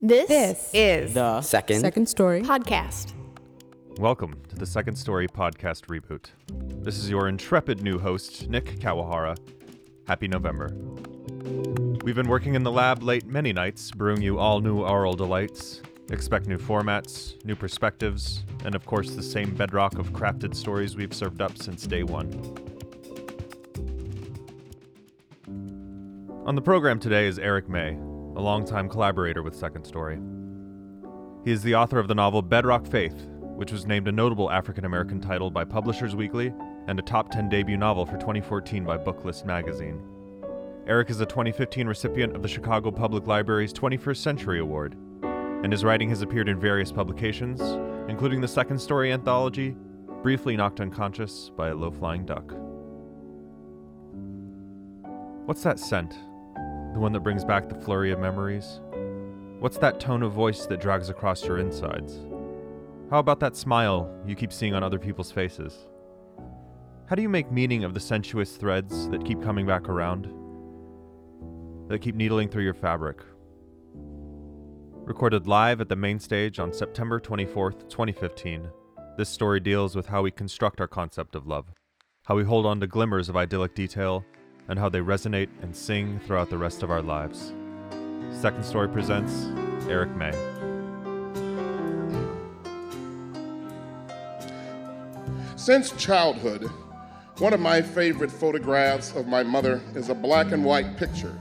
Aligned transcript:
This, 0.00 0.28
This 0.28 0.70
is 0.72 1.14
The 1.14 1.40
second. 1.42 1.80
Second 1.80 2.08
story. 2.08 2.42
podcast. 2.42 3.14
Welcome 3.98 4.40
to 4.48 4.54
the 4.54 4.64
Second 4.64 4.94
Story 4.94 5.26
podcast 5.26 5.86
reboot. 5.86 6.26
This 6.84 6.98
is 6.98 7.10
your 7.10 7.26
intrepid 7.28 7.82
new 7.82 7.98
host, 7.98 8.48
Nick 8.48 8.78
Kawahara. 8.78 9.36
Happy 10.06 10.28
November. 10.28 10.70
We've 12.04 12.14
been 12.14 12.28
working 12.28 12.54
in 12.54 12.62
the 12.62 12.70
lab 12.70 13.02
late 13.02 13.26
many 13.26 13.52
nights, 13.52 13.90
brewing 13.90 14.22
you 14.22 14.38
all 14.38 14.60
new 14.60 14.82
oral 14.82 15.14
delights. 15.14 15.82
Expect 16.10 16.46
new 16.46 16.58
formats, 16.58 17.44
new 17.44 17.56
perspectives, 17.56 18.44
and 18.64 18.76
of 18.76 18.86
course 18.86 19.10
the 19.10 19.22
same 19.22 19.52
bedrock 19.52 19.98
of 19.98 20.12
crafted 20.12 20.54
stories 20.54 20.94
we've 20.96 21.12
served 21.12 21.42
up 21.42 21.58
since 21.58 21.88
day 21.88 22.04
one. 22.04 22.30
On 26.46 26.54
the 26.54 26.62
program 26.62 27.00
today 27.00 27.26
is 27.26 27.38
Eric 27.40 27.68
May, 27.68 27.98
a 28.38 28.40
longtime 28.40 28.88
collaborator 28.88 29.42
with 29.42 29.56
Second 29.56 29.84
Story. 29.84 30.20
He 31.44 31.50
is 31.50 31.60
the 31.64 31.74
author 31.74 31.98
of 31.98 32.06
the 32.06 32.14
novel 32.14 32.40
Bedrock 32.40 32.86
Faith, 32.86 33.26
which 33.56 33.72
was 33.72 33.84
named 33.84 34.06
a 34.06 34.12
notable 34.12 34.48
African 34.48 34.84
American 34.84 35.20
title 35.20 35.50
by 35.50 35.64
Publishers 35.64 36.14
Weekly 36.14 36.54
and 36.86 37.00
a 37.00 37.02
top 37.02 37.32
10 37.32 37.48
debut 37.48 37.76
novel 37.76 38.06
for 38.06 38.16
2014 38.16 38.84
by 38.84 38.96
Booklist 38.96 39.44
magazine. 39.44 40.00
Eric 40.86 41.10
is 41.10 41.20
a 41.20 41.26
2015 41.26 41.88
recipient 41.88 42.36
of 42.36 42.42
the 42.42 42.48
Chicago 42.48 42.92
Public 42.92 43.26
Library's 43.26 43.72
21st 43.72 44.18
Century 44.18 44.60
Award, 44.60 44.96
and 45.64 45.72
his 45.72 45.82
writing 45.82 46.08
has 46.08 46.22
appeared 46.22 46.48
in 46.48 46.60
various 46.60 46.92
publications, 46.92 47.60
including 48.08 48.40
the 48.40 48.46
Second 48.46 48.78
Story 48.78 49.10
anthology, 49.10 49.76
Briefly 50.22 50.56
Knocked 50.56 50.80
Unconscious 50.80 51.50
by 51.56 51.70
a 51.70 51.74
Low 51.74 51.90
Flying 51.90 52.24
Duck. 52.24 52.52
What's 55.44 55.64
that 55.64 55.80
scent? 55.80 56.14
The 56.92 57.00
one 57.00 57.12
that 57.12 57.20
brings 57.20 57.44
back 57.44 57.68
the 57.68 57.74
flurry 57.74 58.10
of 58.12 58.18
memories? 58.18 58.80
What's 59.58 59.78
that 59.78 60.00
tone 60.00 60.22
of 60.22 60.32
voice 60.32 60.66
that 60.66 60.80
drags 60.80 61.08
across 61.10 61.44
your 61.44 61.58
insides? 61.58 62.20
How 63.10 63.18
about 63.18 63.40
that 63.40 63.56
smile 63.56 64.10
you 64.26 64.34
keep 64.34 64.52
seeing 64.52 64.74
on 64.74 64.82
other 64.82 64.98
people's 64.98 65.32
faces? 65.32 65.76
How 67.06 67.16
do 67.16 67.22
you 67.22 67.28
make 67.28 67.50
meaning 67.50 67.84
of 67.84 67.94
the 67.94 68.00
sensuous 68.00 68.56
threads 68.56 69.08
that 69.08 69.24
keep 69.24 69.42
coming 69.42 69.66
back 69.66 69.88
around? 69.88 70.28
That 71.88 72.00
keep 72.00 72.14
needling 72.14 72.48
through 72.48 72.64
your 72.64 72.74
fabric? 72.74 73.20
Recorded 75.04 75.46
live 75.46 75.80
at 75.80 75.88
the 75.88 75.96
main 75.96 76.18
stage 76.18 76.58
on 76.58 76.72
September 76.72 77.18
24th, 77.18 77.88
2015, 77.88 78.68
this 79.18 79.28
story 79.28 79.58
deals 79.58 79.96
with 79.96 80.06
how 80.06 80.22
we 80.22 80.30
construct 80.30 80.80
our 80.80 80.86
concept 80.86 81.34
of 81.34 81.46
love, 81.46 81.72
how 82.26 82.36
we 82.36 82.44
hold 82.44 82.64
on 82.66 82.78
to 82.78 82.86
glimmers 82.86 83.28
of 83.28 83.36
idyllic 83.36 83.74
detail, 83.74 84.24
and 84.68 84.78
how 84.78 84.88
they 84.88 85.00
resonate 85.00 85.48
and 85.62 85.74
sing 85.74 86.20
throughout 86.26 86.50
the 86.50 86.58
rest 86.58 86.82
of 86.82 86.90
our 86.90 87.02
lives. 87.02 87.52
Second 88.30 88.64
Story 88.64 88.88
presents 88.88 89.46
Eric 89.88 90.10
May. 90.10 90.32
Since 95.56 95.92
childhood, 95.92 96.70
one 97.38 97.52
of 97.52 97.60
my 97.60 97.82
favorite 97.82 98.30
photographs 98.30 99.12
of 99.14 99.26
my 99.26 99.42
mother 99.42 99.80
is 99.94 100.08
a 100.08 100.14
black 100.14 100.52
and 100.52 100.64
white 100.64 100.96
picture 100.96 101.38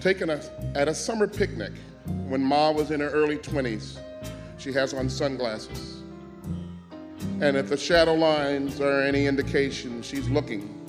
taken 0.00 0.30
at 0.30 0.88
a 0.88 0.94
summer 0.94 1.28
picnic 1.28 1.72
when 2.06 2.42
Ma 2.42 2.70
was 2.72 2.90
in 2.90 3.00
her 3.00 3.08
early 3.10 3.38
20s. 3.38 3.98
She 4.58 4.72
has 4.72 4.92
on 4.94 5.08
sunglasses. 5.08 6.02
And 7.40 7.56
if 7.56 7.68
the 7.68 7.76
shadow 7.76 8.14
lines 8.14 8.80
are 8.80 9.00
any 9.00 9.26
indication, 9.26 10.02
she's 10.02 10.28
looking 10.28 10.81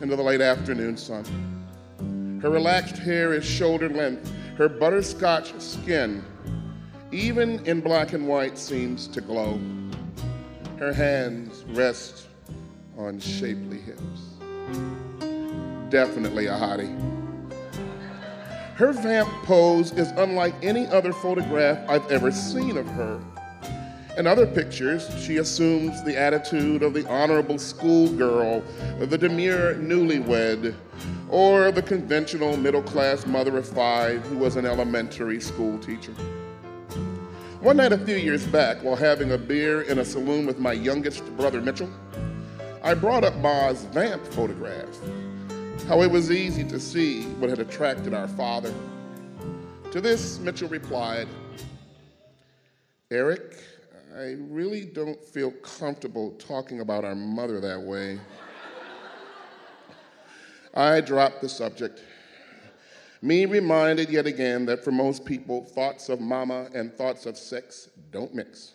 into 0.00 0.16
the 0.16 0.22
late 0.22 0.40
afternoon 0.40 0.96
sun. 0.96 1.24
Her 2.42 2.50
relaxed 2.50 2.96
hair 2.96 3.34
is 3.34 3.44
shoulder 3.44 3.88
length. 3.88 4.32
Her 4.56 4.68
butterscotch 4.68 5.58
skin, 5.60 6.24
even 7.12 7.64
in 7.66 7.80
black 7.80 8.12
and 8.12 8.26
white, 8.26 8.58
seems 8.58 9.06
to 9.08 9.20
glow. 9.20 9.60
Her 10.78 10.92
hands 10.92 11.64
rest 11.68 12.28
on 12.96 13.20
shapely 13.20 13.78
hips. 13.78 14.20
Definitely 15.90 16.46
a 16.46 16.52
hottie. 16.52 16.96
Her 18.74 18.92
vamp 18.92 19.28
pose 19.44 19.92
is 19.92 20.08
unlike 20.12 20.54
any 20.62 20.86
other 20.86 21.12
photograph 21.12 21.78
I've 21.88 22.10
ever 22.10 22.32
seen 22.32 22.78
of 22.78 22.86
her. 22.88 23.20
In 24.18 24.26
other 24.26 24.46
pictures, 24.46 25.08
she 25.22 25.38
assumes 25.38 26.02
the 26.02 26.18
attitude 26.18 26.82
of 26.82 26.94
the 26.94 27.08
honorable 27.08 27.58
schoolgirl, 27.58 28.62
the 28.98 29.16
demure 29.16 29.74
newlywed, 29.74 30.74
or 31.28 31.70
the 31.70 31.82
conventional 31.82 32.56
middle 32.56 32.82
class 32.82 33.24
mother 33.24 33.56
of 33.56 33.68
five 33.68 34.20
who 34.26 34.36
was 34.36 34.56
an 34.56 34.66
elementary 34.66 35.40
school 35.40 35.78
teacher. 35.78 36.12
One 37.60 37.76
night 37.76 37.92
a 37.92 37.98
few 37.98 38.16
years 38.16 38.46
back, 38.46 38.82
while 38.82 38.96
having 38.96 39.32
a 39.32 39.38
beer 39.38 39.82
in 39.82 39.98
a 40.00 40.04
saloon 40.04 40.44
with 40.44 40.58
my 40.58 40.72
youngest 40.72 41.24
brother 41.36 41.60
Mitchell, 41.60 41.90
I 42.82 42.94
brought 42.94 43.22
up 43.22 43.36
Ma's 43.36 43.84
vamp 43.84 44.26
photograph. 44.26 44.88
How 45.86 46.02
it 46.02 46.10
was 46.10 46.30
easy 46.30 46.64
to 46.64 46.80
see 46.80 47.24
what 47.38 47.48
had 47.50 47.58
attracted 47.58 48.12
our 48.12 48.28
father. 48.28 48.74
To 49.92 50.00
this, 50.00 50.38
Mitchell 50.38 50.68
replied, 50.68 51.28
Eric, 53.10 53.56
I 54.20 54.36
really 54.38 54.84
don't 54.84 55.24
feel 55.24 55.50
comfortable 55.50 56.32
talking 56.32 56.80
about 56.80 57.06
our 57.06 57.14
mother 57.14 57.58
that 57.58 57.80
way. 57.80 58.20
I 60.74 61.00
dropped 61.00 61.40
the 61.40 61.48
subject. 61.48 62.02
Me 63.22 63.46
reminded 63.46 64.10
yet 64.10 64.26
again 64.26 64.66
that 64.66 64.84
for 64.84 64.90
most 64.90 65.24
people, 65.24 65.64
thoughts 65.64 66.10
of 66.10 66.20
mama 66.20 66.68
and 66.74 66.92
thoughts 66.92 67.24
of 67.24 67.38
sex 67.38 67.88
don't 68.10 68.34
mix, 68.34 68.72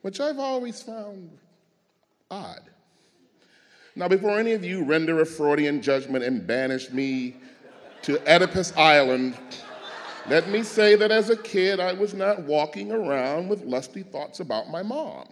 which 0.00 0.18
I've 0.18 0.38
always 0.38 0.82
found 0.82 1.36
odd. 2.30 2.62
Now, 3.94 4.08
before 4.08 4.38
any 4.38 4.52
of 4.52 4.64
you 4.64 4.82
render 4.82 5.20
a 5.20 5.26
Freudian 5.26 5.82
judgment 5.82 6.24
and 6.24 6.46
banish 6.46 6.90
me 6.90 7.36
to 8.00 8.18
Oedipus 8.26 8.74
Island, 8.78 9.36
let 10.28 10.48
me 10.48 10.62
say 10.62 10.94
that 10.96 11.10
as 11.10 11.30
a 11.30 11.36
kid, 11.36 11.80
I 11.80 11.92
was 11.92 12.14
not 12.14 12.42
walking 12.42 12.90
around 12.90 13.48
with 13.48 13.62
lusty 13.62 14.02
thoughts 14.02 14.40
about 14.40 14.70
my 14.70 14.82
mom. 14.82 15.28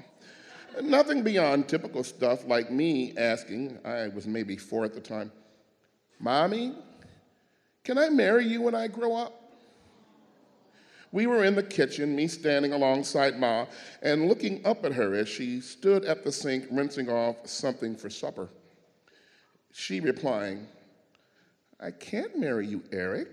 Nothing 0.83 1.23
beyond 1.23 1.69
typical 1.69 2.05
stuff 2.05 2.47
like 2.47 2.71
me 2.71 3.15
asking, 3.17 3.79
I 3.85 4.09
was 4.09 4.27
maybe 4.27 4.57
four 4.57 4.85
at 4.85 4.95
the 4.95 5.01
time, 5.01 5.31
Mommy, 6.19 6.75
can 7.85 7.99
I 7.99 8.09
marry 8.09 8.47
you 8.47 8.63
when 8.63 8.75
I 8.75 8.87
grow 8.87 9.17
up? 9.17 9.35
We 11.11 11.27
were 11.27 11.45
in 11.45 11.55
the 11.55 11.63
kitchen, 11.63 12.17
me 12.17 12.27
standing 12.27 12.73
alongside 12.73 13.39
Ma 13.39 13.67
and 14.03 14.29
looking 14.29 14.65
up 14.65 14.85
at 14.85 14.93
her 14.95 15.15
as 15.15 15.29
she 15.29 15.61
stood 15.61 16.05
at 16.05 16.25
the 16.25 16.33
sink 16.33 16.65
rinsing 16.71 17.11
off 17.11 17.47
something 17.47 17.97
for 17.97 18.09
supper. 18.09 18.49
She 19.73 20.01
replying, 20.01 20.67
I 21.81 21.91
can't 21.91 22.39
marry 22.39 22.67
you, 22.67 22.83
Eric. 22.93 23.29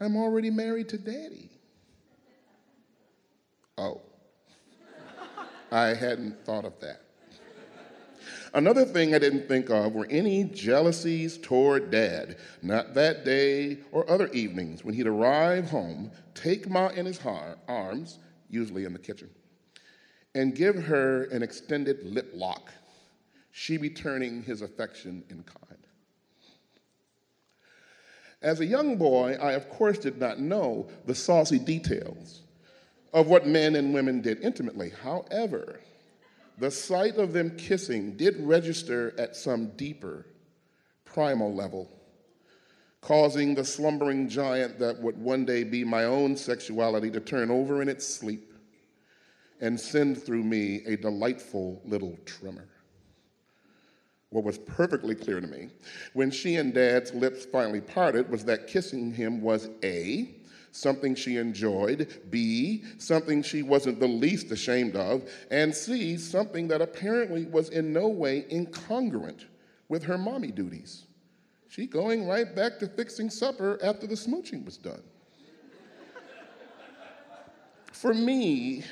I'm 0.00 0.16
already 0.16 0.50
married 0.50 0.88
to 0.90 0.98
Daddy. 0.98 1.50
Oh, 3.76 4.00
I 5.70 5.88
hadn't 5.88 6.44
thought 6.44 6.64
of 6.64 6.78
that. 6.80 7.02
Another 8.52 8.84
thing 8.84 9.14
I 9.14 9.18
didn't 9.18 9.46
think 9.46 9.70
of 9.70 9.92
were 9.92 10.08
any 10.10 10.44
jealousies 10.44 11.38
toward 11.38 11.90
dad. 11.90 12.38
Not 12.62 12.94
that 12.94 13.24
day 13.24 13.78
or 13.92 14.10
other 14.10 14.28
evenings 14.28 14.84
when 14.84 14.94
he'd 14.94 15.06
arrive 15.06 15.70
home, 15.70 16.10
take 16.34 16.68
Ma 16.68 16.88
in 16.88 17.06
his 17.06 17.18
har- 17.18 17.58
arms, 17.68 18.18
usually 18.48 18.84
in 18.84 18.92
the 18.92 18.98
kitchen, 18.98 19.30
and 20.34 20.54
give 20.54 20.74
her 20.84 21.24
an 21.24 21.42
extended 21.42 22.02
lip 22.04 22.32
lock, 22.34 22.72
she 23.52 23.78
returning 23.78 24.42
his 24.42 24.62
affection 24.62 25.22
in 25.30 25.44
kind. 25.44 25.69
As 28.42 28.60
a 28.60 28.66
young 28.66 28.96
boy, 28.96 29.36
I 29.40 29.52
of 29.52 29.68
course 29.68 29.98
did 29.98 30.18
not 30.18 30.40
know 30.40 30.88
the 31.04 31.14
saucy 31.14 31.58
details 31.58 32.42
of 33.12 33.28
what 33.28 33.46
men 33.46 33.76
and 33.76 33.92
women 33.92 34.20
did 34.22 34.40
intimately. 34.40 34.90
However, 35.02 35.80
the 36.58 36.70
sight 36.70 37.16
of 37.16 37.32
them 37.32 37.56
kissing 37.56 38.16
did 38.16 38.36
register 38.38 39.14
at 39.18 39.36
some 39.36 39.70
deeper, 39.76 40.26
primal 41.04 41.52
level, 41.54 41.90
causing 43.00 43.54
the 43.54 43.64
slumbering 43.64 44.28
giant 44.28 44.78
that 44.78 44.98
would 45.00 45.18
one 45.18 45.44
day 45.44 45.64
be 45.64 45.84
my 45.84 46.04
own 46.04 46.36
sexuality 46.36 47.10
to 47.10 47.20
turn 47.20 47.50
over 47.50 47.82
in 47.82 47.88
its 47.88 48.06
sleep 48.06 48.54
and 49.60 49.78
send 49.78 50.22
through 50.22 50.44
me 50.44 50.82
a 50.86 50.96
delightful 50.96 51.82
little 51.84 52.16
tremor. 52.24 52.68
What 54.30 54.44
was 54.44 54.58
perfectly 54.58 55.16
clear 55.16 55.40
to 55.40 55.46
me 55.46 55.70
when 56.12 56.30
she 56.30 56.56
and 56.56 56.72
Dad's 56.72 57.12
lips 57.12 57.44
finally 57.44 57.80
parted 57.80 58.30
was 58.30 58.44
that 58.44 58.68
kissing 58.68 59.12
him 59.12 59.42
was 59.42 59.68
A, 59.82 60.30
something 60.70 61.16
she 61.16 61.36
enjoyed, 61.36 62.20
B, 62.30 62.84
something 62.98 63.42
she 63.42 63.62
wasn't 63.62 63.98
the 63.98 64.06
least 64.06 64.52
ashamed 64.52 64.94
of, 64.94 65.28
and 65.50 65.74
C, 65.74 66.16
something 66.16 66.68
that 66.68 66.80
apparently 66.80 67.46
was 67.46 67.70
in 67.70 67.92
no 67.92 68.06
way 68.06 68.46
incongruent 68.52 69.46
with 69.88 70.04
her 70.04 70.16
mommy 70.16 70.52
duties. 70.52 71.06
She 71.68 71.86
going 71.86 72.26
right 72.26 72.54
back 72.54 72.78
to 72.78 72.86
fixing 72.86 73.30
supper 73.30 73.80
after 73.82 74.06
the 74.06 74.14
smooching 74.14 74.64
was 74.64 74.76
done. 74.76 75.02
For 77.92 78.14
me, 78.14 78.84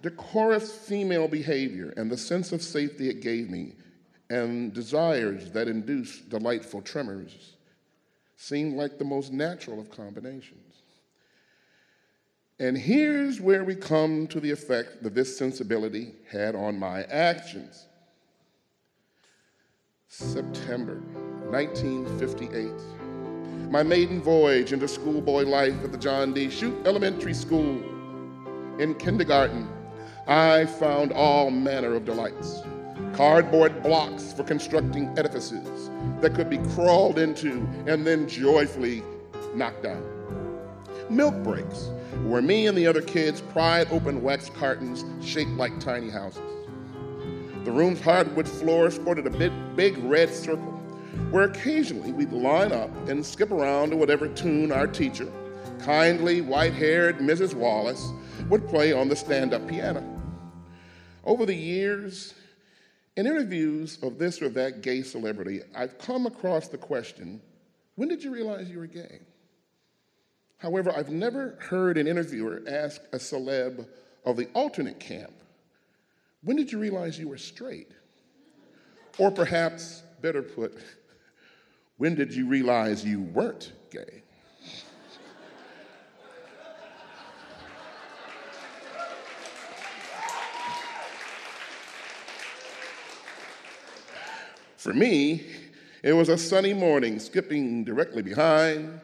decorous 0.00 0.74
female 0.74 1.28
behavior 1.28 1.92
and 1.98 2.10
the 2.10 2.16
sense 2.16 2.52
of 2.52 2.62
safety 2.62 3.10
it 3.10 3.20
gave 3.20 3.50
me 3.50 3.74
and 4.30 4.72
desires 4.74 5.50
that 5.52 5.68
induce 5.68 6.20
delightful 6.20 6.82
tremors 6.82 7.54
seem 8.36 8.76
like 8.76 8.98
the 8.98 9.04
most 9.04 9.32
natural 9.32 9.80
of 9.80 9.90
combinations. 9.90 10.82
And 12.60 12.76
here's 12.76 13.40
where 13.40 13.64
we 13.64 13.74
come 13.74 14.26
to 14.28 14.40
the 14.40 14.50
effect 14.50 15.02
that 15.02 15.14
this 15.14 15.36
sensibility 15.36 16.14
had 16.30 16.54
on 16.54 16.78
my 16.78 17.04
actions. 17.04 17.86
September 20.08 21.00
1958. 21.50 22.72
My 23.70 23.82
maiden 23.82 24.20
voyage 24.20 24.72
into 24.72 24.88
schoolboy 24.88 25.44
life 25.44 25.84
at 25.84 25.92
the 25.92 25.98
John 25.98 26.32
D. 26.32 26.50
Shute 26.50 26.86
Elementary 26.86 27.34
School. 27.34 27.82
In 28.78 28.94
kindergarten, 28.98 29.68
I 30.26 30.66
found 30.66 31.12
all 31.12 31.50
manner 31.50 31.94
of 31.94 32.04
delights 32.04 32.62
cardboard 33.18 33.82
blocks 33.82 34.32
for 34.32 34.44
constructing 34.44 35.12
edifices 35.18 35.90
that 36.20 36.36
could 36.36 36.48
be 36.48 36.58
crawled 36.76 37.18
into 37.18 37.66
and 37.88 38.06
then 38.06 38.28
joyfully 38.28 39.02
knocked 39.56 39.82
down. 39.82 40.04
Milk 41.10 41.34
breaks, 41.42 41.90
where 42.26 42.40
me 42.40 42.68
and 42.68 42.78
the 42.78 42.86
other 42.86 43.02
kids 43.02 43.40
pried 43.40 43.90
open 43.90 44.22
wax 44.22 44.48
cartons 44.50 45.04
shaped 45.20 45.50
like 45.50 45.80
tiny 45.80 46.08
houses. 46.08 46.44
The 47.64 47.72
room's 47.72 48.00
hardwood 48.00 48.48
floor 48.48 48.88
sported 48.88 49.26
a 49.26 49.30
big, 49.30 49.50
big 49.74 49.98
red 50.04 50.32
circle, 50.32 50.80
where 51.32 51.42
occasionally 51.42 52.12
we'd 52.12 52.32
line 52.32 52.70
up 52.70 52.90
and 53.08 53.26
skip 53.26 53.50
around 53.50 53.90
to 53.90 53.96
whatever 53.96 54.28
tune 54.28 54.70
our 54.70 54.86
teacher, 54.86 55.26
kindly 55.80 56.40
white 56.40 56.72
haired 56.72 57.18
Mrs. 57.18 57.52
Wallace, 57.52 58.12
would 58.48 58.68
play 58.68 58.92
on 58.92 59.08
the 59.08 59.16
stand 59.16 59.54
up 59.54 59.66
piano. 59.66 60.04
Over 61.24 61.46
the 61.46 61.56
years, 61.56 62.34
in 63.18 63.26
interviews 63.26 63.98
of 64.00 64.16
this 64.16 64.40
or 64.40 64.48
that 64.48 64.80
gay 64.80 65.02
celebrity, 65.02 65.60
I've 65.74 65.98
come 65.98 66.24
across 66.26 66.68
the 66.68 66.78
question 66.78 67.40
when 67.96 68.08
did 68.08 68.22
you 68.22 68.32
realize 68.32 68.70
you 68.70 68.78
were 68.78 68.86
gay? 68.86 69.18
However, 70.58 70.92
I've 70.96 71.10
never 71.10 71.58
heard 71.58 71.98
an 71.98 72.06
interviewer 72.06 72.62
ask 72.68 73.00
a 73.12 73.16
celeb 73.16 73.88
of 74.24 74.36
the 74.36 74.46
alternate 74.54 75.00
camp, 75.00 75.32
when 76.44 76.56
did 76.56 76.70
you 76.70 76.78
realize 76.78 77.18
you 77.18 77.28
were 77.28 77.38
straight? 77.38 77.90
Or 79.18 79.32
perhaps, 79.32 80.04
better 80.22 80.40
put, 80.40 80.78
when 81.96 82.14
did 82.14 82.32
you 82.32 82.46
realize 82.46 83.04
you 83.04 83.22
weren't 83.22 83.72
gay? 83.90 84.22
For 94.78 94.94
me, 94.94 95.44
it 96.04 96.12
was 96.12 96.28
a 96.28 96.38
sunny 96.38 96.72
morning, 96.72 97.18
skipping 97.18 97.82
directly 97.82 98.22
behind 98.22 99.00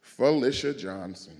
Felicia 0.00 0.72
Johnson. 0.72 1.34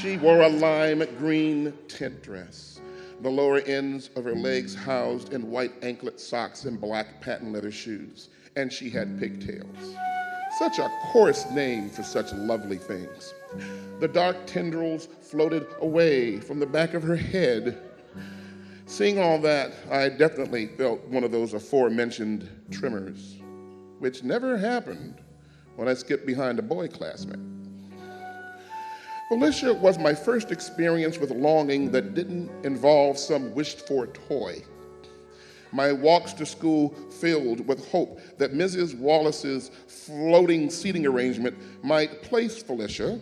She 0.00 0.16
wore 0.16 0.42
a 0.42 0.48
lime 0.48 1.04
green 1.18 1.72
tent 1.86 2.20
dress, 2.20 2.80
the 3.20 3.30
lower 3.30 3.60
ends 3.60 4.10
of 4.16 4.24
her 4.24 4.34
legs 4.34 4.74
housed 4.74 5.32
in 5.32 5.52
white 5.52 5.72
anklet 5.82 6.18
socks 6.18 6.64
and 6.64 6.80
black 6.80 7.20
patent 7.20 7.52
leather 7.52 7.70
shoes, 7.70 8.28
and 8.56 8.72
she 8.72 8.90
had 8.90 9.16
pigtails. 9.20 9.94
Such 10.58 10.80
a 10.80 10.90
coarse 11.12 11.48
name 11.52 11.90
for 11.90 12.02
such 12.02 12.32
lovely 12.32 12.78
things. 12.78 13.34
The 14.00 14.08
dark 14.08 14.46
tendrils 14.46 15.06
floated 15.20 15.64
away 15.80 16.40
from 16.40 16.58
the 16.58 16.66
back 16.66 16.92
of 16.94 17.04
her 17.04 17.16
head 17.16 17.80
Seeing 18.94 19.18
all 19.18 19.40
that, 19.40 19.72
I 19.90 20.08
definitely 20.08 20.68
felt 20.68 21.02
one 21.06 21.24
of 21.24 21.32
those 21.32 21.52
aforementioned 21.52 22.48
tremors, 22.70 23.40
which 23.98 24.22
never 24.22 24.56
happened 24.56 25.20
when 25.74 25.88
I 25.88 25.94
skipped 25.94 26.24
behind 26.24 26.60
a 26.60 26.62
boy 26.62 26.86
classmate. 26.86 27.40
Felicia 29.28 29.74
was 29.74 29.98
my 29.98 30.14
first 30.14 30.52
experience 30.52 31.18
with 31.18 31.32
longing 31.32 31.90
that 31.90 32.14
didn't 32.14 32.52
involve 32.64 33.18
some 33.18 33.52
wished 33.52 33.84
for 33.88 34.06
toy. 34.06 34.62
My 35.72 35.90
walks 35.90 36.32
to 36.34 36.46
school 36.46 36.90
filled 37.20 37.66
with 37.66 37.88
hope 37.88 38.20
that 38.38 38.52
Mrs. 38.52 38.96
Wallace's 38.96 39.72
floating 39.88 40.70
seating 40.70 41.04
arrangement 41.04 41.56
might 41.82 42.22
place 42.22 42.62
Felicia 42.62 43.20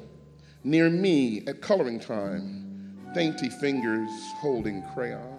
near 0.65 0.91
me 0.91 1.47
at 1.47 1.63
coloring 1.63 1.99
time, 1.99 3.09
dainty 3.15 3.49
fingers 3.49 4.11
holding 4.43 4.83
crayon 4.93 5.32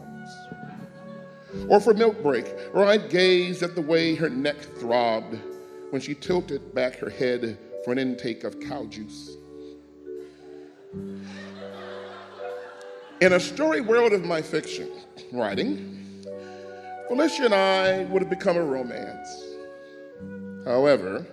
or 1.70 1.80
for 1.80 1.94
milk 1.94 2.22
break, 2.22 2.46
or 2.74 2.86
I'd 2.86 3.10
gaze 3.10 3.64
at 3.64 3.76
the 3.76 3.82
way 3.82 4.16
her 4.16 4.30
neck 4.30 4.60
throbbed 4.78 5.38
when 5.92 6.02
she 6.02 6.16
tilted 6.16 6.74
back 6.74 6.96
her 6.96 7.10
head 7.10 7.58
for 7.84 7.92
an 7.92 8.00
intake 8.00 8.44
of 8.44 8.60
cow 8.60 8.86
juice. 8.86 9.38
In 13.22 13.34
a 13.34 13.40
story 13.40 13.82
world 13.82 14.12
of 14.12 14.26
my 14.26 14.42
fiction 14.42 14.90
writing, 15.32 16.24
Felicia 17.08 17.46
and 17.46 17.54
I 17.54 18.06
would 18.06 18.22
have 18.22 18.30
become 18.30 18.58
a 18.58 18.64
romance. 18.64 19.30
However, 20.66 21.26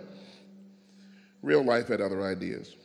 real 1.42 1.64
life 1.64 1.88
had 1.88 2.00
other 2.00 2.22
ideas. 2.22 2.76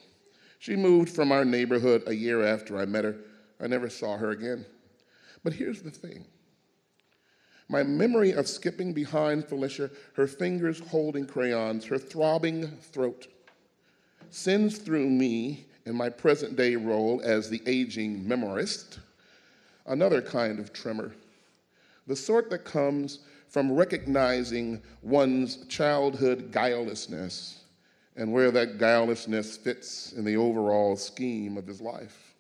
She 0.60 0.75
moved 0.75 1.10
from 1.10 1.31
our 1.31 1.46
neighborhood 1.46 2.04
a 2.07 2.16
year 2.16 2.44
after 2.46 2.78
I 2.78 2.86
met 2.86 3.04
her. 3.04 3.16
I 3.60 3.68
never 3.68 3.90
saw 3.90 4.18
her 4.18 4.31
again. 4.31 4.66
But 5.45 5.53
here's 5.53 5.83
the 5.83 5.92
thing 5.92 6.25
my 7.69 7.83
memory 7.83 8.31
of 8.31 8.47
skipping 8.47 8.94
behind 8.94 9.47
Felicia, 9.47 9.92
her 10.15 10.27
fingers 10.27 10.80
holding 10.80 11.27
crayons, 11.27 11.86
her 11.86 12.00
throbbing 12.00 12.68
throat, 12.81 13.27
sends 14.31 14.80
through 14.80 15.07
me 15.07 15.68
in 15.86 15.95
my 15.95 16.09
present 16.09 16.56
day 16.56 16.75
role 16.75 17.21
as 17.24 17.50
the 17.50 17.62
aging 17.68 18.25
memoirist 18.25 18.97
another 19.86 20.19
kind 20.19 20.57
of 20.57 20.74
tremor, 20.74 21.12
the 22.07 22.15
sort 22.15 22.50
that 22.50 22.65
comes 22.65 23.19
from 23.47 23.71
recognizing 23.71 24.81
one's 25.03 25.68
childhood 25.68 26.51
guilelessness 26.51 27.59
and 28.15 28.33
where 28.33 28.50
that 28.50 28.80
guilelessness 28.80 29.57
fits 29.57 30.12
in 30.13 30.25
the 30.25 30.38
overall 30.38 30.95
scheme 30.95 31.56
of 31.56 31.68
his 31.68 31.81
life. 31.81 32.34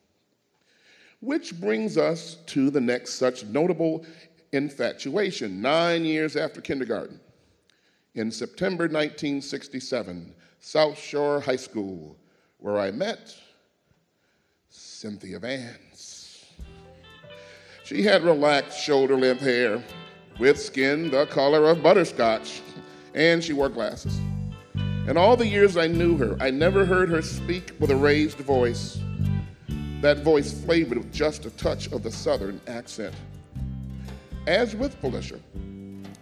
Which 1.19 1.59
brings 1.59 1.97
us 1.97 2.37
to 2.47 2.69
the 2.69 2.81
next 2.81 3.15
such 3.15 3.43
notable 3.45 4.05
infatuation, 4.51 5.61
nine 5.61 6.05
years 6.05 6.35
after 6.35 6.61
kindergarten. 6.61 7.19
In 8.13 8.31
September 8.31 8.83
1967, 8.85 10.33
South 10.59 10.97
Shore 10.97 11.41
High 11.41 11.55
School, 11.57 12.15
where 12.57 12.79
I 12.79 12.91
met 12.91 13.35
Cynthia 14.69 15.39
Vance. 15.39 16.45
She 17.83 18.01
had 18.01 18.23
relaxed 18.23 18.81
shoulder 18.81 19.15
length 19.17 19.41
hair 19.41 19.83
with 20.39 20.59
skin 20.59 21.11
the 21.11 21.25
color 21.27 21.69
of 21.69 21.83
butterscotch, 21.83 22.61
and 23.13 23.43
she 23.43 23.53
wore 23.53 23.69
glasses. 23.69 24.19
In 25.07 25.17
all 25.17 25.37
the 25.37 25.45
years 25.45 25.77
I 25.77 25.87
knew 25.87 26.17
her, 26.17 26.35
I 26.39 26.49
never 26.49 26.85
heard 26.85 27.09
her 27.09 27.21
speak 27.21 27.73
with 27.79 27.91
a 27.91 27.95
raised 27.95 28.39
voice, 28.39 28.97
that 30.01 30.19
voice 30.19 30.63
flavored 30.63 30.97
with 30.97 31.13
just 31.13 31.45
a 31.45 31.49
touch 31.51 31.91
of 31.91 32.03
the 32.03 32.11
southern 32.11 32.59
accent. 32.67 33.15
As 34.47 34.75
with 34.75 34.93
Felicia, 34.95 35.39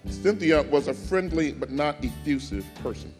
Cynthia 0.05 0.61
was 0.63 0.87
a 0.87 0.93
friendly 0.93 1.51
but 1.51 1.71
not 1.71 2.03
effusive 2.03 2.65
person. 2.81 3.13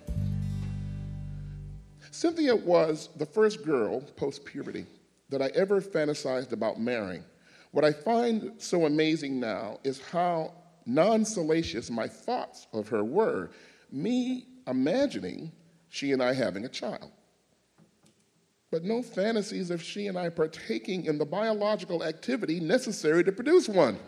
Cynthia 2.12 2.56
was 2.56 3.10
the 3.18 3.26
first 3.26 3.66
girl 3.66 4.02
post 4.16 4.46
puberty 4.46 4.86
that 5.30 5.42
I 5.42 5.48
ever 5.56 5.82
fantasized 5.82 6.52
about 6.52 6.80
marrying. 6.80 7.24
What 7.72 7.84
I 7.84 7.92
find 7.92 8.52
so 8.60 8.86
amazing 8.86 9.40
now 9.40 9.80
is 9.84 10.00
how 10.00 10.54
non 10.86 11.26
salacious 11.26 11.90
my 11.90 12.08
thoughts 12.08 12.68
of 12.72 12.88
her 12.90 13.04
were, 13.04 13.50
me 13.92 14.46
imagining 14.68 15.52
she 15.90 16.12
and 16.12 16.22
I 16.22 16.34
having 16.34 16.66
a 16.66 16.70
child. 16.70 17.12
But 18.74 18.84
no 18.84 19.04
fantasies 19.04 19.70
of 19.70 19.84
she 19.84 20.08
and 20.08 20.18
I 20.18 20.30
partaking 20.30 21.06
in 21.06 21.20
the 21.20 21.26
biological 21.26 22.04
activity 22.04 22.60
necessary 22.60 23.24
to 23.24 23.32
produce 23.32 23.70
one. 23.70 24.00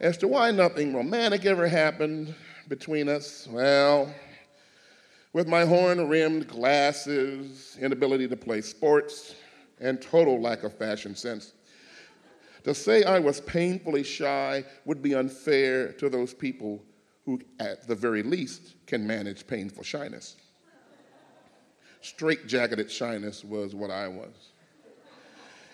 As 0.00 0.16
to 0.18 0.26
why 0.26 0.50
nothing 0.50 0.92
romantic 0.92 1.44
ever 1.44 1.68
happened 1.68 2.34
between 2.66 3.08
us, 3.08 3.46
well, 3.48 4.12
with 5.32 5.46
my 5.46 5.64
horn 5.64 6.08
rimmed 6.08 6.48
glasses, 6.48 7.78
inability 7.80 8.26
to 8.26 8.36
play 8.36 8.60
sports, 8.60 9.36
and 9.78 10.02
total 10.02 10.40
lack 10.40 10.64
of 10.64 10.76
fashion 10.76 11.14
sense, 11.14 11.52
to 12.64 12.74
say 12.74 13.04
I 13.04 13.20
was 13.20 13.40
painfully 13.40 14.02
shy 14.02 14.64
would 14.84 15.00
be 15.00 15.14
unfair 15.14 15.92
to 15.92 16.08
those 16.08 16.34
people 16.34 16.82
who, 17.24 17.40
at 17.60 17.86
the 17.86 17.94
very 17.94 18.24
least, 18.24 18.74
can 18.88 19.06
manage 19.06 19.46
painful 19.46 19.84
shyness. 19.84 20.34
Straitjacketed 22.02 22.90
shyness 22.90 23.44
was 23.44 23.74
what 23.74 23.90
I 23.90 24.08
was. 24.08 24.52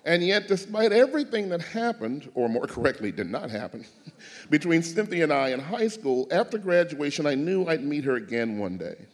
And 0.04 0.22
yet, 0.22 0.48
despite 0.48 0.92
everything 0.92 1.48
that 1.50 1.60
happened, 1.60 2.30
or 2.34 2.48
more 2.48 2.66
correctly, 2.66 3.12
did 3.12 3.30
not 3.30 3.50
happen, 3.50 3.84
between 4.50 4.82
Cynthia 4.82 5.24
and 5.24 5.32
I 5.32 5.48
in 5.48 5.60
high 5.60 5.88
school, 5.88 6.28
after 6.30 6.56
graduation, 6.56 7.26
I 7.26 7.34
knew 7.34 7.66
I'd 7.66 7.84
meet 7.84 8.04
her 8.04 8.16
again 8.16 8.58
one 8.58 8.78
day. 8.78 9.06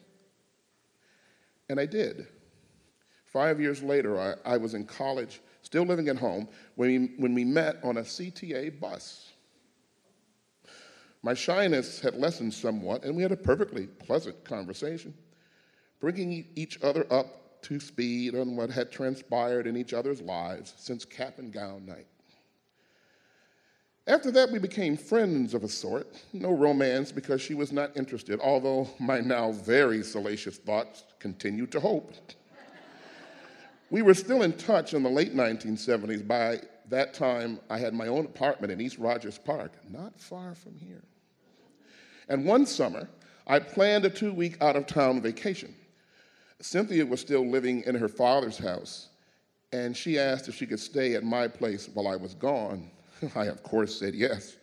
And 1.68 1.80
I 1.80 1.86
did. 1.86 2.28
Five 3.24 3.60
years 3.60 3.82
later, 3.82 4.20
I, 4.20 4.34
I 4.44 4.56
was 4.56 4.74
in 4.74 4.84
college, 4.84 5.40
still 5.62 5.84
living 5.84 6.08
at 6.08 6.16
home, 6.16 6.46
when 6.76 6.88
we, 6.88 7.14
when 7.16 7.34
we 7.34 7.44
met 7.44 7.78
on 7.82 7.96
a 7.96 8.02
CTA 8.02 8.78
bus. 8.78 9.32
My 11.22 11.34
shyness 11.34 11.98
had 11.98 12.14
lessened 12.14 12.52
somewhat, 12.52 13.02
and 13.02 13.16
we 13.16 13.22
had 13.22 13.32
a 13.32 13.36
perfectly 13.36 13.86
pleasant 13.86 14.44
conversation, 14.44 15.14
bringing 16.04 16.46
each 16.54 16.78
other 16.82 17.06
up 17.10 17.62
to 17.62 17.80
speed 17.80 18.34
on 18.34 18.56
what 18.56 18.68
had 18.68 18.92
transpired 18.92 19.66
in 19.66 19.74
each 19.74 19.94
other's 19.94 20.20
lives 20.20 20.74
since 20.76 21.02
cap 21.02 21.38
and 21.38 21.50
gown 21.50 21.86
night. 21.86 22.06
After 24.06 24.30
that, 24.32 24.50
we 24.50 24.58
became 24.58 24.98
friends 24.98 25.54
of 25.54 25.64
a 25.64 25.68
sort. 25.68 26.06
No 26.34 26.52
romance 26.52 27.10
because 27.10 27.40
she 27.40 27.54
was 27.54 27.72
not 27.72 27.96
interested, 27.96 28.38
although 28.38 28.86
my 29.00 29.20
now 29.20 29.52
very 29.52 30.02
salacious 30.02 30.58
thoughts 30.58 31.04
continued 31.20 31.72
to 31.72 31.80
hope. 31.80 32.12
we 33.90 34.02
were 34.02 34.12
still 34.12 34.42
in 34.42 34.52
touch 34.58 34.92
in 34.92 35.02
the 35.02 35.08
late 35.08 35.34
1970s. 35.34 36.28
By 36.28 36.60
that 36.90 37.14
time, 37.14 37.58
I 37.70 37.78
had 37.78 37.94
my 37.94 38.08
own 38.08 38.26
apartment 38.26 38.70
in 38.70 38.78
East 38.78 38.98
Rogers 38.98 39.38
Park, 39.38 39.72
not 39.88 40.20
far 40.20 40.54
from 40.54 40.76
here. 40.76 41.04
And 42.28 42.44
one 42.44 42.66
summer, 42.66 43.08
I 43.46 43.58
planned 43.58 44.04
a 44.04 44.10
two 44.10 44.34
week 44.34 44.58
out 44.60 44.76
of 44.76 44.86
town 44.86 45.22
vacation. 45.22 45.74
Cynthia 46.64 47.04
was 47.04 47.20
still 47.20 47.46
living 47.46 47.82
in 47.82 47.94
her 47.94 48.08
father's 48.08 48.56
house, 48.56 49.08
and 49.72 49.94
she 49.94 50.18
asked 50.18 50.48
if 50.48 50.54
she 50.54 50.64
could 50.64 50.80
stay 50.80 51.14
at 51.14 51.22
my 51.22 51.46
place 51.46 51.90
while 51.92 52.08
I 52.08 52.16
was 52.16 52.32
gone. 52.32 52.90
I, 53.34 53.44
of 53.48 53.62
course, 53.62 53.98
said 53.98 54.14
yes. 54.14 54.56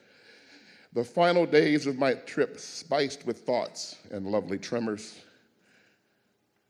The 0.94 1.04
final 1.04 1.46
days 1.46 1.86
of 1.86 2.00
my 2.00 2.16
trip 2.16 2.60
spiced 2.60 3.28
with 3.28 3.42
thoughts 3.42 3.98
and 4.10 4.26
lovely 4.26 4.58
tremors 4.58 5.20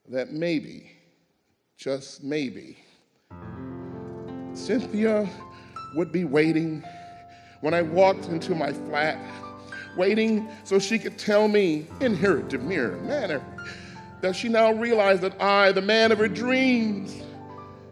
that 0.09 0.33
maybe, 0.33 0.91
just 1.77 2.25
maybe, 2.25 2.77
Cynthia 4.53 5.29
would 5.95 6.11
be 6.11 6.25
waiting 6.25 6.83
when 7.61 7.73
I 7.73 7.83
walked 7.83 8.25
into 8.25 8.53
my 8.53 8.73
flat, 8.73 9.17
waiting 9.95 10.50
so 10.65 10.77
she 10.77 11.00
could 11.00 11.17
tell 11.17 11.47
me 11.47 11.88
in 12.01 12.15
her 12.15 12.41
demure 12.41 12.97
manner 12.97 13.41
that 14.21 14.35
she 14.35 14.47
now 14.49 14.71
realized 14.71 15.21
that 15.21 15.41
I, 15.41 15.71
the 15.71 15.81
man 15.81 16.11
of 16.11 16.19
her 16.19 16.27
dreams, 16.27 17.21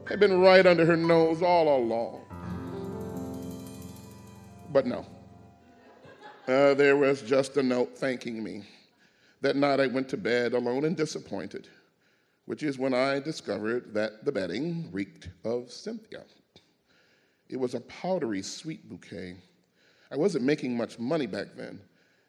had 0.07 0.19
been 0.19 0.39
right 0.39 0.65
under 0.65 0.86
her 0.86 0.98
nose 0.98 1.41
all 1.41 1.77
along. 1.77 2.21
But 4.71 4.86
no. 4.86 5.05
Uh, 6.48 6.74
there 6.74 6.98
was 6.98 7.21
just 7.21 7.57
a 7.57 7.63
note 7.63 7.98
thanking 7.98 8.43
me. 8.43 8.63
That 9.41 9.55
night 9.55 9.79
I 9.79 9.88
went 9.88 10.09
to 10.09 10.17
bed 10.17 10.53
alone 10.53 10.86
and 10.86 10.98
disappointed, 10.98 11.67
which 12.45 12.63
is 12.63 12.77
when 12.77 12.93
I 12.93 13.19
discovered 13.19 13.93
that 13.93 14.25
the 14.25 14.31
bedding 14.31 14.89
reeked 14.91 15.29
of 15.43 15.71
Cynthia. 15.71 16.24
It 17.50 17.57
was 17.57 17.74
a 17.74 17.81
powdery, 17.81 18.41
sweet 18.41 18.88
bouquet. 18.88 19.36
I 20.12 20.17
wasn't 20.17 20.43
making 20.43 20.75
much 20.75 21.00
money 21.00 21.25
back 21.25 21.48
then, 21.55 21.79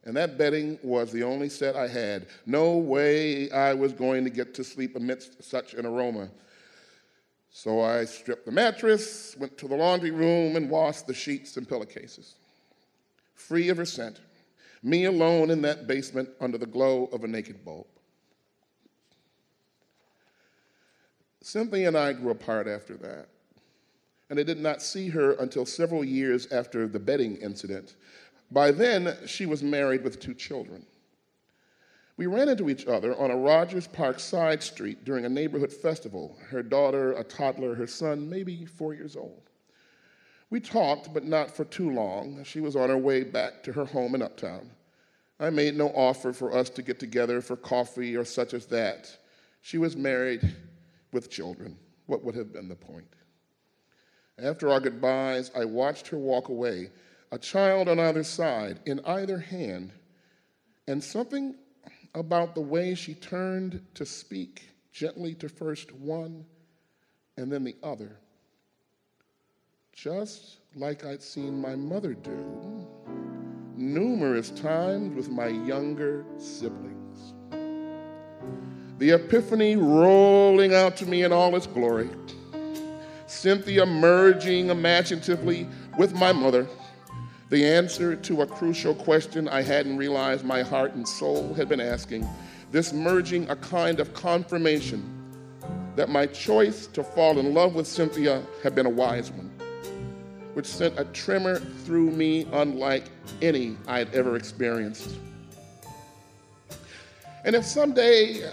and 0.04 0.16
that 0.16 0.38
bedding 0.38 0.78
was 0.83 1.12
the 1.12 1.23
only 1.23 1.49
set 1.49 1.76
I 1.76 1.87
had. 1.87 2.26
No 2.47 2.76
way 2.76 3.50
I 3.50 3.75
was 3.75 3.92
going 3.92 4.25
to 4.25 4.30
get 4.30 4.54
to 4.54 4.64
sleep 4.64 4.97
amidst 4.97 5.42
such 5.42 5.75
an 5.75 5.85
aroma. 5.85 6.30
So 7.50 7.80
I 7.80 8.04
stripped 8.04 8.47
the 8.47 8.52
mattress, 8.52 9.37
went 9.38 9.59
to 9.59 9.69
the 9.69 9.76
laundry 9.76 10.11
room, 10.11 10.57
and 10.57 10.71
washed 10.71 11.07
the 11.07 11.14
sheets 11.14 11.57
and 11.57 11.69
pillowcases. 11.69 12.37
Free 13.35 13.69
of 13.69 13.76
her 13.76 13.85
scent, 13.85 14.21
me 14.83 15.04
alone 15.04 15.50
in 15.50 15.61
that 15.62 15.87
basement 15.87 16.30
under 16.40 16.57
the 16.57 16.66
glow 16.66 17.07
of 17.12 17.25
a 17.25 17.28
naked 17.28 17.64
bulb. 17.64 17.87
Cynthia 21.42 21.88
and 21.88 21.97
I 21.97 22.12
grew 22.12 22.30
apart 22.30 22.69
after 22.69 22.97
that, 22.99 23.26
and 24.28 24.38
I 24.38 24.45
did 24.45 24.59
not 24.59 24.80
see 24.80 25.09
her 25.09 25.33
until 25.33 25.66
several 25.66 26.04
years 26.04 26.47
after 26.52 26.87
the 26.87 27.00
bedding 27.00 27.37
incident 27.37 27.97
by 28.50 28.71
then, 28.71 29.16
she 29.26 29.47
was 29.47 29.62
married 29.62 30.02
with 30.02 30.21
two 30.21 30.35
children. 30.35 30.85
We 32.16 32.26
ran 32.26 32.49
into 32.49 32.69
each 32.69 32.87
other 32.87 33.19
on 33.19 33.30
a 33.30 33.37
Rogers 33.37 33.87
Park 33.87 34.21
side 34.21 34.62
street 34.62 35.04
during 35.04 35.25
a 35.25 35.28
neighborhood 35.30 35.73
festival. 35.73 36.37
Her 36.49 36.62
daughter, 36.62 37.12
a 37.12 37.25
toddler, 37.25 37.75
her 37.75 37.87
son, 37.87 38.28
maybe 38.28 38.66
four 38.66 38.92
years 38.92 39.16
old. 39.16 39.42
We 40.50 40.61
talked, 40.61 41.14
but 41.14 41.25
not 41.25 41.50
for 41.50 41.64
too 41.64 41.90
long. 41.90 42.42
She 42.45 42.61
was 42.61 42.76
on 42.76 42.90
her 42.90 42.99
way 42.99 43.23
back 43.23 43.62
to 43.62 43.73
her 43.73 43.85
home 43.85 44.14
in 44.14 44.21
Uptown. 44.21 44.69
I 45.38 45.49
made 45.49 45.76
no 45.76 45.88
offer 45.90 46.33
for 46.33 46.52
us 46.52 46.69
to 46.71 46.83
get 46.83 46.99
together 46.99 47.40
for 47.40 47.57
coffee 47.57 48.16
or 48.16 48.25
such 48.25 48.52
as 48.52 48.66
that. 48.66 49.16
She 49.62 49.78
was 49.78 49.97
married 49.97 50.54
with 51.12 51.30
children. 51.30 51.78
What 52.07 52.25
would 52.25 52.35
have 52.35 52.52
been 52.52 52.69
the 52.69 52.75
point? 52.75 53.07
After 54.38 54.71
our 54.71 54.80
goodbyes, 54.80 55.50
I 55.57 55.64
watched 55.64 56.09
her 56.09 56.19
walk 56.19 56.49
away 56.49 56.90
a 57.33 57.39
child 57.39 57.89
on 57.89 57.99
either 57.99 58.25
side, 58.25 58.81
in 58.87 59.01
either 59.07 59.39
hand, 59.39 59.93
and 60.89 61.03
something 61.03 61.55
about 62.15 62.55
the 62.55 62.61
way 62.61 62.95
she 62.95 63.15
turned 63.15 63.85
to 63.95 64.05
speak 64.05 64.69
gently 64.93 65.35
to 65.35 65.49
first 65.49 65.93
one 65.93 66.45
and 67.37 67.51
then 67.51 67.63
the 67.63 67.77
other, 67.83 68.17
just 69.93 70.59
like 70.75 71.05
I'd 71.05 71.23
seen 71.23 71.61
my 71.61 71.77
mother 71.77 72.15
do 72.15 72.87
numerous 73.77 74.51
times 74.51 75.15
with 75.17 75.31
my 75.31 75.47
younger 75.47 76.25
siblings. 76.37 77.35
The 78.99 79.13
epiphany 79.13 79.77
rolling 79.77 80.75
out 80.75 80.97
to 80.99 81.07
me 81.07 81.23
in 81.23 81.33
all 81.33 81.57
its 81.57 81.67
glory. 81.67 82.11
Cynthia 83.27 83.87
merging 83.87 84.69
imaginatively 84.69 85.67
with 85.97 86.13
my 86.13 86.33
mother 86.33 86.69
the 87.50 87.66
answer 87.66 88.14
to 88.14 88.42
a 88.42 88.47
crucial 88.47 88.95
question 88.95 89.49
I 89.49 89.62
hadn't 89.62 89.97
realized 89.97 90.45
my 90.45 90.62
heart 90.62 90.95
and 90.95 91.07
soul 91.07 91.52
had 91.54 91.69
been 91.69 91.80
asking, 91.80 92.26
this 92.71 92.92
merging 92.92 93.50
a 93.50 93.57
kind 93.57 93.99
of 93.99 94.14
confirmation 94.14 95.02
that 95.97 96.09
my 96.09 96.26
choice 96.26 96.87
to 96.87 97.02
fall 97.02 97.40
in 97.40 97.52
love 97.52 97.75
with 97.75 97.88
Cynthia 97.88 98.42
had 98.62 98.76
been 98.76 98.87
a 98.87 98.90
wise 98.90 99.33
one, 99.33 99.50
which 100.54 100.66
sent 100.66 100.99
a 100.99 101.04
tremor 101.07 101.59
through 101.59 102.12
me 102.12 102.47
unlike 102.52 103.11
any 103.42 103.76
I 103.88 103.99
had 103.99 104.14
ever 104.14 104.37
experienced. 104.37 105.19
And 107.45 107.57
if 107.57 107.64
someday 107.64 108.49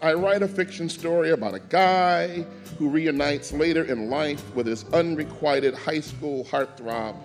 I 0.00 0.14
write 0.14 0.42
a 0.42 0.48
fiction 0.48 0.88
story 0.88 1.30
about 1.32 1.52
a 1.52 1.58
guy 1.58 2.46
who 2.78 2.88
reunites 2.88 3.52
later 3.52 3.84
in 3.84 4.08
life 4.08 4.54
with 4.54 4.66
his 4.66 4.84
unrequited 4.94 5.74
high 5.74 6.00
school 6.00 6.44
heartthrob, 6.44 7.16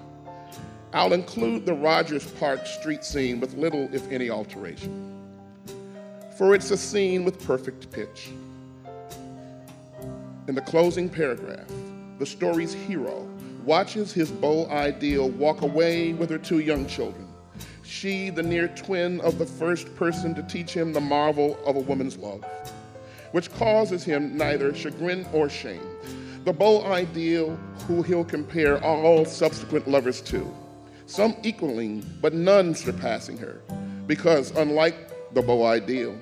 I'll 0.95 1.13
include 1.13 1.65
the 1.65 1.73
Rogers 1.73 2.29
Park 2.33 2.67
street 2.67 3.03
scene 3.03 3.39
with 3.39 3.55
little, 3.55 3.89
if 3.91 4.11
any, 4.11 4.29
alteration. 4.29 5.11
For 6.37 6.53
it's 6.53 6.69
a 6.69 6.77
scene 6.77 7.25
with 7.25 7.43
perfect 7.43 7.89
pitch. 7.89 8.29
In 10.47 10.53
the 10.53 10.61
closing 10.61 11.09
paragraph, 11.09 11.67
the 12.19 12.27
story's 12.27 12.73
hero 12.73 13.27
watches 13.65 14.13
his 14.13 14.29
beau 14.29 14.67
ideal 14.69 15.29
walk 15.31 15.63
away 15.63 16.13
with 16.13 16.29
her 16.29 16.37
two 16.37 16.59
young 16.59 16.85
children. 16.85 17.27
She, 17.81 18.29
the 18.29 18.43
near 18.43 18.67
twin 18.67 19.19
of 19.21 19.39
the 19.39 19.47
first 19.47 19.95
person 19.95 20.35
to 20.35 20.43
teach 20.43 20.75
him 20.75 20.93
the 20.93 21.01
marvel 21.01 21.57
of 21.65 21.75
a 21.75 21.79
woman's 21.79 22.17
love, 22.17 22.45
which 23.31 23.51
causes 23.53 24.03
him 24.03 24.37
neither 24.37 24.75
chagrin 24.75 25.25
or 25.33 25.49
shame. 25.49 25.81
The 26.45 26.53
beau 26.53 26.83
ideal 26.83 27.55
who 27.87 28.03
he'll 28.03 28.25
compare 28.25 28.83
all 28.83 29.25
subsequent 29.25 29.87
lovers 29.87 30.21
to 30.21 30.53
some 31.05 31.35
equaling, 31.43 32.05
but 32.21 32.33
none 32.33 32.73
surpassing 32.75 33.37
her, 33.37 33.61
because 34.07 34.51
unlike 34.51 35.33
the 35.33 35.41
beau 35.41 35.65
ideal, 35.65 36.17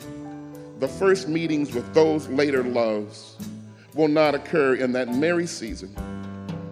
the 0.79 0.87
first 0.87 1.27
meetings 1.27 1.73
with 1.73 1.93
those 1.93 2.27
later 2.29 2.63
loves 2.63 3.37
will 3.93 4.07
not 4.07 4.33
occur 4.33 4.75
in 4.75 4.91
that 4.93 5.13
merry 5.13 5.45
season 5.45 5.89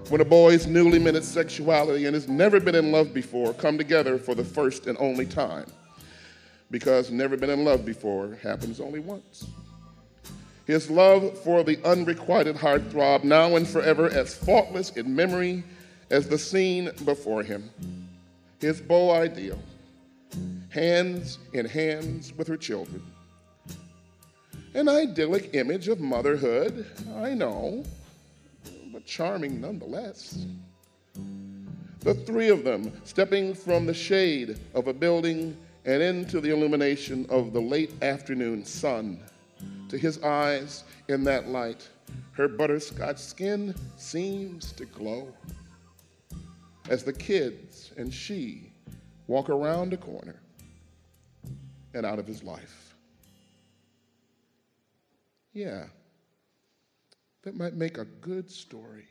when 0.09 0.21
a 0.21 0.25
boy's 0.25 0.65
newly 0.65 0.97
minted 0.97 1.23
sexuality 1.23 2.05
and 2.05 2.15
has 2.15 2.27
never 2.27 2.59
been 2.59 2.73
in 2.73 2.91
love 2.91 3.13
before 3.13 3.53
come 3.53 3.77
together 3.77 4.17
for 4.17 4.33
the 4.33 4.43
first 4.43 4.87
and 4.87 4.97
only 4.99 5.25
time. 5.25 5.67
Because 6.71 7.11
never 7.11 7.37
been 7.37 7.49
in 7.49 7.63
love 7.63 7.85
before 7.85 8.37
happens 8.41 8.79
only 8.79 8.99
once. 8.99 9.45
His 10.65 10.89
love 10.89 11.37
for 11.39 11.63
the 11.63 11.79
unrequited 11.83 12.55
heartthrob, 12.55 13.23
now 13.23 13.55
and 13.55 13.67
forever 13.67 14.09
as 14.09 14.35
faultless 14.35 14.91
in 14.91 15.15
memory 15.15 15.63
as 16.09 16.27
the 16.27 16.37
scene 16.37 16.91
before 17.05 17.43
him 17.43 17.69
his 18.59 18.81
beau 18.81 19.11
ideal, 19.11 19.59
hands 20.69 21.39
in 21.53 21.65
hands 21.65 22.33
with 22.37 22.47
her 22.47 22.57
children. 22.57 23.01
An 24.73 24.87
idyllic 24.87 25.55
image 25.55 25.87
of 25.87 25.99
motherhood, 25.99 26.85
I 27.15 27.33
know, 27.33 27.83
but 28.93 29.05
charming 29.05 29.59
nonetheless. 29.59 30.45
The 32.01 32.13
three 32.13 32.49
of 32.49 32.63
them 32.63 32.93
stepping 33.03 33.53
from 33.53 33.85
the 33.85 33.93
shade 33.93 34.59
of 34.73 34.87
a 34.87 34.93
building 34.93 35.57
and 35.85 36.01
into 36.01 36.39
the 36.39 36.51
illumination 36.51 37.25
of 37.29 37.51
the 37.51 37.59
late 37.59 37.91
afternoon 38.03 38.63
sun. 38.63 39.19
To 39.89 39.97
his 39.97 40.21
eyes, 40.21 40.83
in 41.07 41.23
that 41.23 41.49
light, 41.49 41.87
her 42.33 42.47
butterscotch 42.47 43.17
skin 43.17 43.73
seems 43.97 44.71
to 44.73 44.85
glow. 44.85 45.27
As 46.89 47.03
the 47.03 47.13
kids 47.13 47.91
and 47.97 48.11
she 48.11 48.71
walk 49.27 49.49
around 49.49 49.93
a 49.93 49.97
corner 49.97 50.41
and 51.93 52.03
out 52.03 52.17
of 52.17 52.25
his 52.25 52.43
life. 52.43 52.95
Yeah, 55.53 55.85
that 57.43 57.55
might 57.55 57.75
make 57.75 57.99
a 57.99 58.05
good 58.05 58.49
story. 58.49 59.05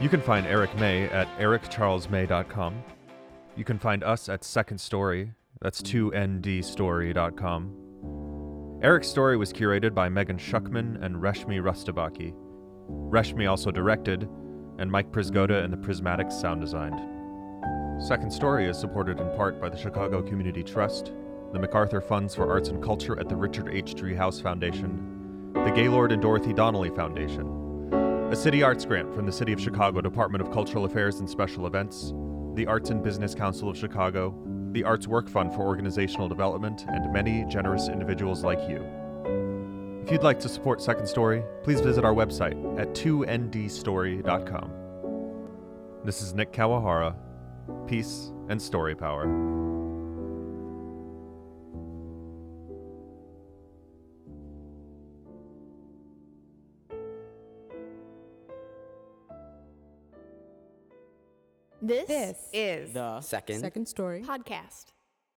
You 0.00 0.08
can 0.08 0.20
find 0.20 0.46
Eric 0.46 0.76
May 0.76 1.04
at 1.04 1.28
ericcharlesmay.com. 1.38 2.84
You 3.56 3.64
can 3.64 3.78
find 3.78 4.04
us 4.04 4.28
at 4.28 4.44
Second 4.44 4.78
Story, 4.78 5.32
that's 5.60 5.82
2ndstory.com. 5.82 7.87
Eric's 8.80 9.08
story 9.08 9.36
was 9.36 9.52
curated 9.52 9.92
by 9.92 10.08
Megan 10.08 10.38
Schuckman 10.38 11.04
and 11.04 11.16
Reshmi 11.16 11.60
Rustebakke. 11.60 12.32
Reshmi 12.88 13.50
also 13.50 13.72
directed, 13.72 14.28
and 14.78 14.88
Mike 14.88 15.10
Przygoda 15.10 15.64
and 15.64 15.72
the 15.72 15.76
Prismatics 15.76 16.40
sound 16.40 16.60
designed. 16.60 17.00
Second 18.00 18.32
Story 18.32 18.68
is 18.68 18.78
supported 18.78 19.18
in 19.18 19.28
part 19.36 19.60
by 19.60 19.68
the 19.68 19.76
Chicago 19.76 20.22
Community 20.22 20.62
Trust, 20.62 21.12
the 21.52 21.58
MacArthur 21.58 22.00
Funds 22.00 22.36
for 22.36 22.48
Arts 22.48 22.68
and 22.68 22.80
Culture 22.80 23.18
at 23.18 23.28
the 23.28 23.34
Richard 23.34 23.68
H. 23.68 23.96
Driehaus 23.96 24.40
Foundation, 24.40 25.50
the 25.54 25.72
Gaylord 25.72 26.12
and 26.12 26.22
Dorothy 26.22 26.52
Donnelly 26.52 26.90
Foundation, 26.90 27.92
a 28.30 28.36
City 28.36 28.62
Arts 28.62 28.84
Grant 28.84 29.12
from 29.12 29.26
the 29.26 29.32
City 29.32 29.52
of 29.52 29.60
Chicago 29.60 30.00
Department 30.00 30.40
of 30.40 30.52
Cultural 30.52 30.84
Affairs 30.84 31.18
and 31.18 31.28
Special 31.28 31.66
Events, 31.66 32.12
the 32.54 32.66
Arts 32.68 32.90
and 32.90 33.02
Business 33.02 33.34
Council 33.34 33.68
of 33.68 33.76
Chicago, 33.76 34.40
the 34.72 34.84
Arts 34.84 35.06
Work 35.06 35.28
Fund 35.28 35.52
for 35.52 35.62
Organizational 35.62 36.28
Development, 36.28 36.84
and 36.88 37.12
many 37.12 37.44
generous 37.46 37.88
individuals 37.88 38.44
like 38.44 38.60
you. 38.68 38.84
If 40.04 40.12
you'd 40.12 40.22
like 40.22 40.40
to 40.40 40.48
support 40.48 40.80
Second 40.80 41.06
Story, 41.06 41.42
please 41.62 41.80
visit 41.80 42.04
our 42.04 42.14
website 42.14 42.56
at 42.78 42.94
2ndstory.com. 42.94 44.72
This 46.04 46.22
is 46.22 46.34
Nick 46.34 46.52
Kawahara. 46.52 47.14
Peace 47.86 48.32
and 48.48 48.60
story 48.60 48.94
power. 48.94 49.57
This, 61.88 62.06
This 62.06 62.36
is 62.52 62.92
The 62.92 63.20
Second. 63.22 63.60
second 63.60 63.88
story. 63.88 64.22
podcast. 64.22 64.92